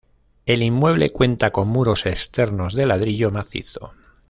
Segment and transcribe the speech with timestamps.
[0.47, 3.93] El inmueble cuenta con muros externos de ladrillo macizo.